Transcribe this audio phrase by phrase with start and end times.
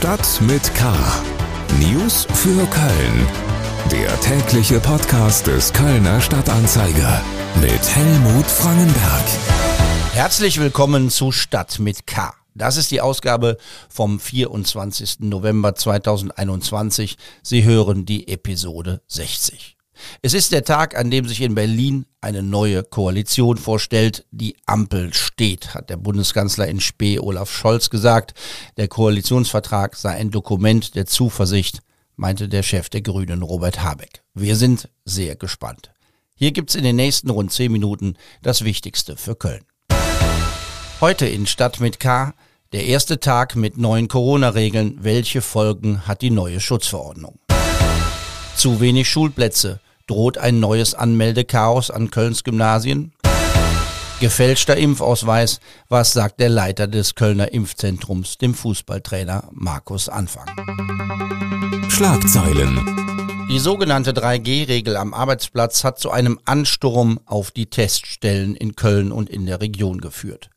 [0.00, 0.94] Stadt mit K.
[1.78, 3.26] News für Köln.
[3.92, 7.22] Der tägliche Podcast des Kölner Stadtanzeiger
[7.60, 9.24] mit Helmut Frangenberg.
[10.14, 12.32] Herzlich willkommen zu Stadt mit K.
[12.54, 13.58] Das ist die Ausgabe
[13.90, 15.20] vom 24.
[15.20, 17.18] November 2021.
[17.42, 19.76] Sie hören die Episode 60.
[20.22, 24.26] Es ist der Tag, an dem sich in Berlin eine neue Koalition vorstellt.
[24.30, 28.34] Die Ampel steht, hat der Bundeskanzler in Spee Olaf Scholz gesagt.
[28.76, 31.80] Der Koalitionsvertrag sei ein Dokument der Zuversicht,
[32.16, 34.22] meinte der Chef der Grünen Robert Habeck.
[34.34, 35.90] Wir sind sehr gespannt.
[36.34, 39.64] Hier gibt's in den nächsten rund zehn Minuten das Wichtigste für Köln.
[41.00, 42.34] Heute in Stadt mit K.
[42.72, 44.98] Der erste Tag mit neuen Corona-Regeln.
[45.00, 47.38] Welche Folgen hat die neue Schutzverordnung?
[48.54, 49.80] Zu wenig Schulplätze.
[50.10, 53.12] Droht ein neues Anmeldechaos an Kölns Gymnasien?
[54.18, 55.60] Gefälschter Impfausweis.
[55.88, 60.46] Was sagt der Leiter des Kölner Impfzentrums, dem Fußballtrainer Markus Anfang?
[61.88, 63.46] Schlagzeilen.
[63.52, 69.30] Die sogenannte 3G-Regel am Arbeitsplatz hat zu einem Ansturm auf die Teststellen in Köln und
[69.30, 70.50] in der Region geführt.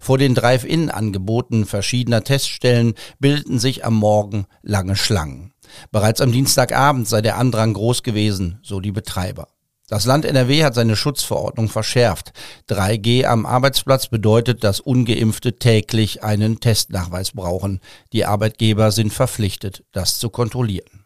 [0.00, 5.53] Vor den Drive-In-Angeboten verschiedener Teststellen bildeten sich am Morgen lange Schlangen.
[5.90, 9.48] Bereits am Dienstagabend sei der Andrang groß gewesen, so die Betreiber.
[9.86, 12.32] Das Land NRW hat seine Schutzverordnung verschärft.
[12.70, 17.80] 3G am Arbeitsplatz bedeutet, dass ungeimpfte täglich einen Testnachweis brauchen.
[18.12, 21.04] Die Arbeitgeber sind verpflichtet, das zu kontrollieren.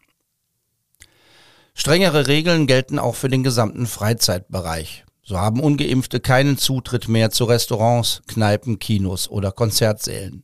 [1.73, 5.05] Strengere Regeln gelten auch für den gesamten Freizeitbereich.
[5.23, 10.43] So haben ungeimpfte keinen Zutritt mehr zu Restaurants, Kneipen, Kinos oder Konzertsälen.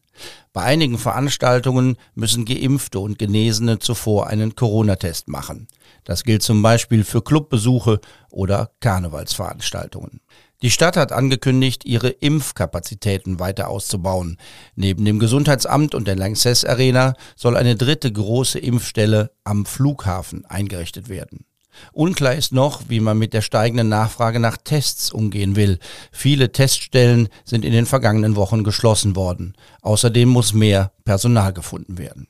[0.54, 5.68] Bei einigen Veranstaltungen müssen Geimpfte und Genesene zuvor einen Corona-Test machen.
[6.04, 8.00] Das gilt zum Beispiel für Clubbesuche
[8.30, 10.22] oder Karnevalsveranstaltungen.
[10.62, 14.38] Die Stadt hat angekündigt, ihre Impfkapazitäten weiter auszubauen.
[14.76, 21.10] Neben dem Gesundheitsamt und der Lanxess Arena soll eine dritte große Impfstelle am Flughafen eingerichtet
[21.10, 21.46] werden.
[21.94, 25.80] Unklar ist noch, wie man mit der steigenden Nachfrage nach Tests umgehen will.
[26.12, 29.54] Viele Teststellen sind in den vergangenen Wochen geschlossen worden.
[29.82, 32.28] Außerdem muss mehr Personal gefunden werden.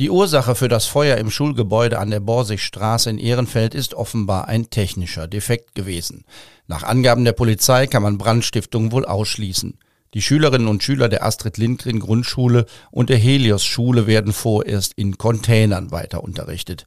[0.00, 4.68] Die Ursache für das Feuer im Schulgebäude an der Borsigstraße in Ehrenfeld ist offenbar ein
[4.68, 6.24] technischer Defekt gewesen.
[6.66, 9.78] Nach Angaben der Polizei kann man Brandstiftung wohl ausschließen.
[10.14, 15.16] Die Schülerinnen und Schüler der Astrid Lindgren Grundschule und der Helios Schule werden vorerst in
[15.16, 16.86] Containern weiter unterrichtet.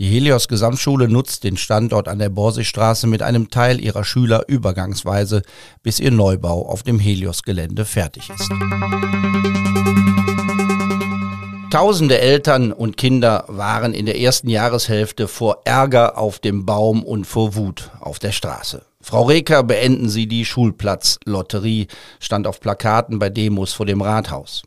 [0.00, 5.42] Die Helios Gesamtschule nutzt den Standort an der Borsigstraße mit einem Teil ihrer Schüler übergangsweise,
[5.82, 8.48] bis ihr Neubau auf dem Helios-Gelände fertig ist.
[11.70, 17.26] Tausende Eltern und Kinder waren in der ersten Jahreshälfte vor Ärger auf dem Baum und
[17.26, 18.80] vor Wut auf der Straße.
[19.02, 21.88] Frau Reker, beenden Sie die Schulplatzlotterie,
[22.20, 24.62] stand auf Plakaten bei Demos vor dem Rathaus.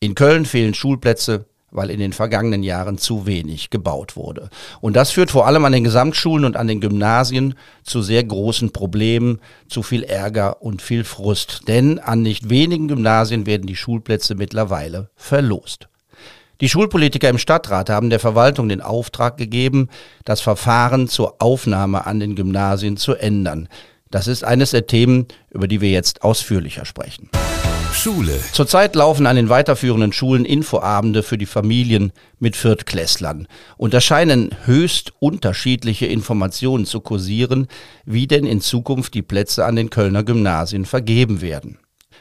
[0.00, 4.48] In Köln fehlen Schulplätze, weil in den vergangenen Jahren zu wenig gebaut wurde.
[4.80, 8.72] Und das führt vor allem an den Gesamtschulen und an den Gymnasien zu sehr großen
[8.72, 11.62] Problemen, zu viel Ärger und viel Frust.
[11.68, 15.88] Denn an nicht wenigen Gymnasien werden die Schulplätze mittlerweile verlost.
[16.60, 19.88] Die Schulpolitiker im Stadtrat haben der Verwaltung den Auftrag gegeben,
[20.24, 23.68] das Verfahren zur Aufnahme an den Gymnasien zu ändern.
[24.10, 27.28] Das ist eines der Themen, über die wir jetzt ausführlicher sprechen.
[27.94, 28.38] Schule.
[28.52, 33.46] Zurzeit laufen an den weiterführenden Schulen Infoabende für die Familien mit Viertklässlern.
[33.76, 37.68] Und da scheinen höchst unterschiedliche Informationen zu kursieren,
[38.04, 41.78] wie denn in Zukunft die Plätze an den Kölner Gymnasien vergeben werden.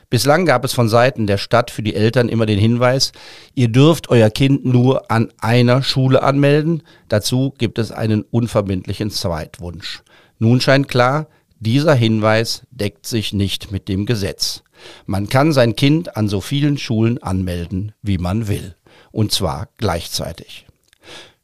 [0.10, 3.12] Bislang gab es von Seiten der Stadt für die Eltern immer den Hinweis,
[3.56, 6.84] ihr dürft euer Kind nur an einer Schule anmelden.
[7.10, 10.04] Dazu gibt es einen unverbindlichen Zweitwunsch.
[10.38, 11.28] Nun scheint klar,
[11.60, 14.64] dieser Hinweis deckt sich nicht mit dem Gesetz.
[15.06, 18.76] Man kann sein Kind an so vielen Schulen anmelden, wie man will.
[19.12, 20.66] Und zwar gleichzeitig.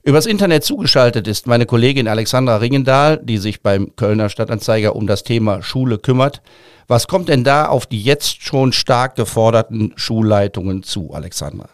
[0.03, 5.23] Übers Internet zugeschaltet ist meine Kollegin Alexandra Ringendahl, die sich beim Kölner Stadtanzeiger um das
[5.23, 6.41] Thema Schule kümmert.
[6.87, 11.69] Was kommt denn da auf die jetzt schon stark geforderten Schulleitungen zu, Alexandra?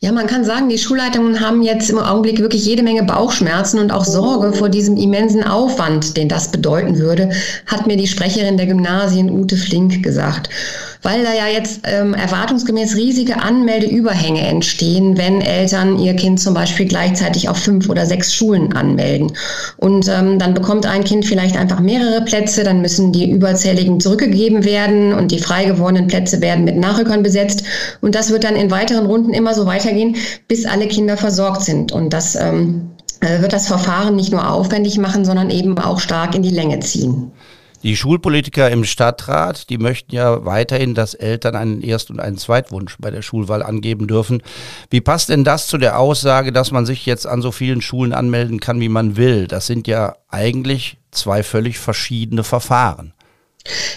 [0.00, 3.92] Ja, man kann sagen, die Schulleitungen haben jetzt im Augenblick wirklich jede Menge Bauchschmerzen und
[3.92, 7.30] auch Sorge vor diesem immensen Aufwand, den das bedeuten würde,
[7.66, 10.48] hat mir die Sprecherin der Gymnasien Ute Flink gesagt
[11.02, 16.86] weil da ja jetzt ähm, erwartungsgemäß riesige Anmeldeüberhänge entstehen, wenn Eltern ihr Kind zum Beispiel
[16.86, 19.32] gleichzeitig auf fünf oder sechs Schulen anmelden.
[19.76, 24.64] Und ähm, dann bekommt ein Kind vielleicht einfach mehrere Plätze, dann müssen die überzähligen zurückgegeben
[24.64, 27.64] werden und die frei gewordenen Plätze werden mit Nachrückern besetzt.
[28.00, 30.16] Und das wird dann in weiteren Runden immer so weitergehen,
[30.48, 31.92] bis alle Kinder versorgt sind.
[31.92, 36.34] Und das ähm, äh, wird das Verfahren nicht nur aufwendig machen, sondern eben auch stark
[36.34, 37.32] in die Länge ziehen.
[37.82, 42.96] Die Schulpolitiker im Stadtrat, die möchten ja weiterhin, dass Eltern einen Erst- und einen Zweitwunsch
[42.98, 44.42] bei der Schulwahl angeben dürfen.
[44.90, 48.12] Wie passt denn das zu der Aussage, dass man sich jetzt an so vielen Schulen
[48.12, 49.46] anmelden kann, wie man will?
[49.46, 53.14] Das sind ja eigentlich zwei völlig verschiedene Verfahren.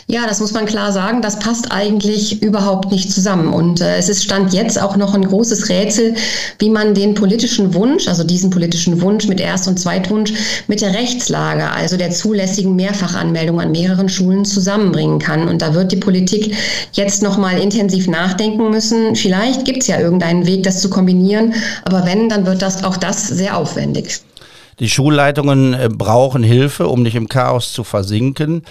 [0.08, 1.22] Ja, das muss man klar sagen.
[1.22, 3.54] Das passt eigentlich überhaupt nicht zusammen.
[3.54, 6.16] Und äh, es ist Stand jetzt auch noch ein großes Rätsel,
[6.60, 10.34] wie man den politischen Wunsch, also diesen politischen Wunsch mit Erst- und Zweitwunsch,
[10.68, 15.48] mit der Rechtslage, also der zulässigen Mehrfachanmeldung an mehreren Schulen zusammenbringen kann.
[15.48, 16.56] Und da wird die Politik
[16.92, 19.16] jetzt noch mal intensiv nachdenken müssen.
[19.16, 21.54] Vielleicht gibt es ja irgendeinen Weg, das zu kombinieren.
[21.86, 24.20] Aber wenn, dann wird das auch das sehr aufwendig.
[24.80, 28.64] Die Schulleitungen äh, brauchen Hilfe, um nicht im Chaos zu versinken.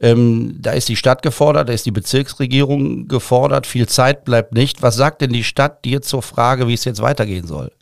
[0.00, 3.66] Ähm, da ist die Stadt gefordert, da ist die Bezirksregierung gefordert.
[3.66, 4.82] Viel Zeit bleibt nicht.
[4.82, 7.72] Was sagt denn die Stadt dir zur Frage, wie es jetzt weitergehen soll?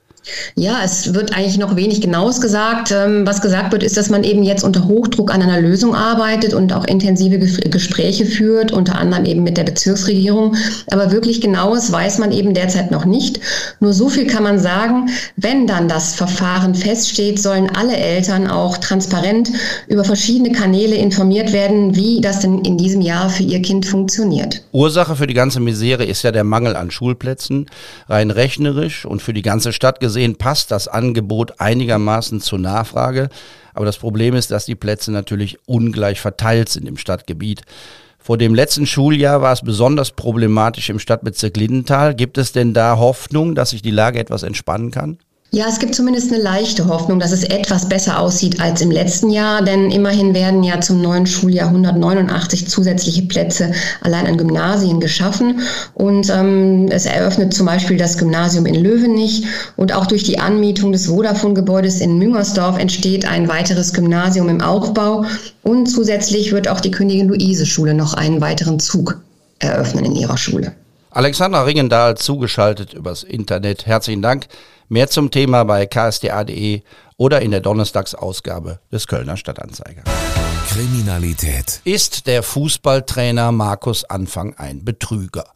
[0.54, 2.92] Ja, es wird eigentlich noch wenig Genaues gesagt.
[2.92, 6.52] Ähm, was gesagt wird, ist, dass man eben jetzt unter Hochdruck an einer Lösung arbeitet
[6.52, 10.56] und auch intensive Gespräche führt, unter anderem eben mit der Bezirksregierung.
[10.90, 13.40] Aber wirklich Genaues weiß man eben derzeit noch nicht.
[13.80, 18.78] Nur so viel kann man sagen, wenn dann das Verfahren feststeht, sollen alle Eltern auch
[18.78, 19.50] transparent
[19.86, 24.62] über verschiedene Kanäle informiert werden, wie das denn in diesem Jahr für ihr Kind funktioniert.
[24.72, 27.66] Ursache für die ganze Misere ist ja der Mangel an Schulplätzen,
[28.08, 33.28] rein rechnerisch und für die ganze Stadt gesehen gesehen passt das Angebot einigermaßen zur Nachfrage.
[33.72, 37.62] Aber das Problem ist, dass die Plätze natürlich ungleich verteilt sind im Stadtgebiet.
[38.18, 42.16] Vor dem letzten Schuljahr war es besonders problematisch im Stadtbezirk Lindenthal.
[42.16, 45.18] Gibt es denn da Hoffnung, dass sich die Lage etwas entspannen kann?
[45.50, 49.30] Ja, es gibt zumindest eine leichte Hoffnung, dass es etwas besser aussieht als im letzten
[49.30, 53.72] Jahr, denn immerhin werden ja zum neuen Schuljahr 189 zusätzliche Plätze
[54.02, 55.60] allein an Gymnasien geschaffen.
[55.94, 59.46] Und ähm, es eröffnet zum Beispiel das Gymnasium in Löwenich.
[59.76, 65.24] Und auch durch die Anmietung des Vodafone-Gebäudes in Müngersdorf entsteht ein weiteres Gymnasium im Aufbau.
[65.62, 69.18] Und zusätzlich wird auch die Königin-Luise-Schule noch einen weiteren Zug
[69.60, 70.74] eröffnen in ihrer Schule.
[71.10, 73.87] Alexandra Ringendahl zugeschaltet übers Internet.
[73.87, 74.46] Herzlichen Dank.
[74.88, 76.82] Mehr zum Thema bei ksda.de
[77.16, 80.02] oder in der Donnerstagsausgabe des Kölner Stadtanzeiger.
[80.69, 81.81] Kriminalität.
[81.84, 85.46] Ist der Fußballtrainer Markus Anfang ein Betrüger?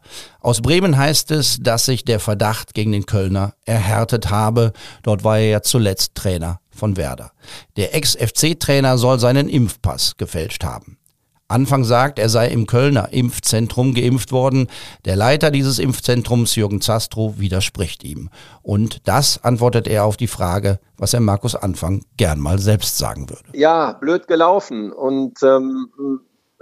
[0.41, 4.73] Aus Bremen heißt es, dass sich der Verdacht gegen den Kölner erhärtet habe.
[5.03, 7.31] Dort war er ja zuletzt Trainer von Werder.
[7.77, 10.97] Der Ex-FC-Trainer soll seinen Impfpass gefälscht haben.
[11.47, 14.67] Anfang sagt, er sei im Kölner Impfzentrum geimpft worden.
[15.05, 18.29] Der Leiter dieses Impfzentrums, Jürgen Zastrow, widerspricht ihm.
[18.61, 23.29] Und das antwortet er auf die Frage, was er Markus Anfang gern mal selbst sagen
[23.29, 23.43] würde.
[23.53, 24.91] Ja, blöd gelaufen.
[24.91, 25.89] Und ähm,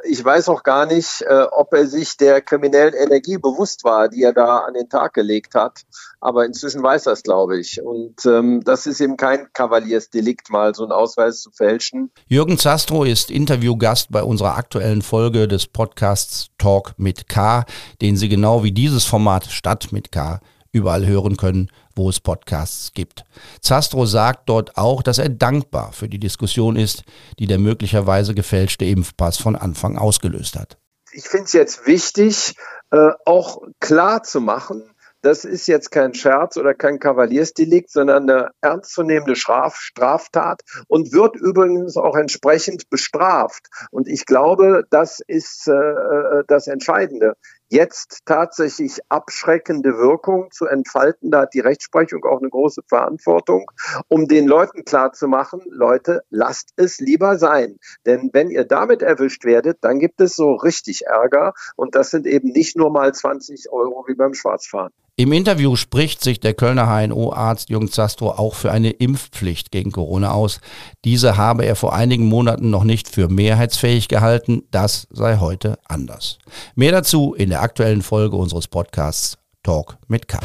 [0.03, 4.23] ich weiß auch gar nicht, äh, ob er sich der kriminellen Energie bewusst war, die
[4.23, 5.81] er da an den Tag gelegt hat.
[6.19, 7.81] Aber inzwischen weiß er es, glaube ich.
[7.81, 12.11] Und ähm, das ist eben kein Kavaliersdelikt, mal so einen Ausweis zu fälschen.
[12.27, 17.65] Jürgen Zastro ist Interviewgast bei unserer aktuellen Folge des Podcasts Talk mit K,
[18.01, 20.39] den Sie genau wie dieses Format Stadt mit K
[20.71, 23.23] überall hören können, wo es Podcasts gibt.
[23.61, 27.03] Zastro sagt dort auch, dass er dankbar für die Diskussion ist,
[27.39, 30.77] die der möglicherweise gefälschte Impfpass von Anfang ausgelöst hat.
[31.13, 32.55] Ich finde es jetzt wichtig,
[32.91, 34.91] äh, auch klar zu machen,
[35.21, 41.35] das ist jetzt kein Scherz oder kein Kavaliersdelikt, sondern eine ernstzunehmende Straf Straftat und wird
[41.35, 43.67] übrigens auch entsprechend bestraft.
[43.91, 47.35] Und ich glaube, das ist äh, äh das Entscheidende
[47.71, 51.31] jetzt tatsächlich abschreckende Wirkung zu entfalten.
[51.31, 53.71] Da hat die Rechtsprechung auch eine große Verantwortung,
[54.09, 57.77] um den Leuten klarzumachen, Leute, lasst es lieber sein.
[58.05, 61.53] Denn wenn ihr damit erwischt werdet, dann gibt es so richtig Ärger.
[61.75, 64.91] Und das sind eben nicht nur mal 20 Euro wie beim Schwarzfahren.
[65.17, 70.31] Im Interview spricht sich der Kölner HNO-Arzt Jürgen Zastro auch für eine Impfpflicht gegen Corona
[70.31, 70.61] aus.
[71.05, 74.63] Diese habe er vor einigen Monaten noch nicht für mehrheitsfähig gehalten.
[74.71, 76.39] Das sei heute anders.
[76.75, 80.39] Mehr dazu in der aktuellen Folge unseres Podcasts Talk mit K.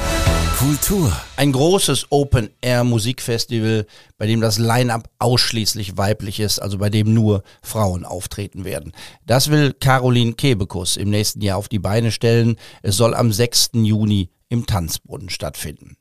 [0.58, 1.12] Kultur.
[1.37, 8.06] Ein großes Open-Air-Musikfestival, bei dem das Line-up ausschließlich weiblich ist, also bei dem nur Frauen
[8.06, 8.92] auftreten werden.
[9.26, 12.56] Das will Caroline Kebekus im nächsten Jahr auf die Beine stellen.
[12.82, 13.70] Es soll am 6.
[13.75, 15.96] Juni im Tanzbrunnen stattfinden.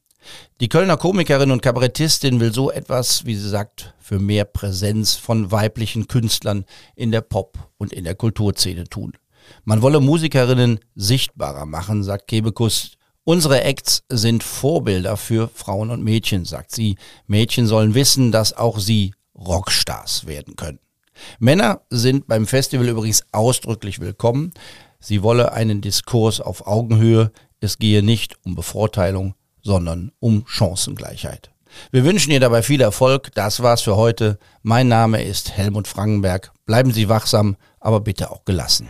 [0.62, 5.52] Die Kölner Komikerin und Kabarettistin will so etwas, wie sie sagt, für mehr Präsenz von
[5.52, 9.14] weiblichen Künstlern in der Pop- und in der Kulturszene tun.
[9.64, 12.92] Man wolle Musikerinnen sichtbarer machen, sagt Kebekus.
[13.24, 16.98] Unsere Acts sind Vorbilder für Frauen und Mädchen, sagt sie.
[17.26, 20.80] Mädchen sollen wissen, dass auch sie Rockstars werden können.
[21.40, 24.54] Männer sind beim Festival übrigens ausdrücklich willkommen.
[25.00, 27.32] Sie wolle einen Diskurs auf Augenhöhe.
[27.60, 31.52] Es gehe nicht um Bevorteilung, sondern um Chancengleichheit.
[31.92, 33.32] Wir wünschen ihr dabei viel Erfolg.
[33.34, 34.40] Das war's für heute.
[34.62, 36.52] Mein Name ist Helmut Frankenberg.
[36.66, 38.90] Bleiben Sie wachsam, aber bitte auch gelassen.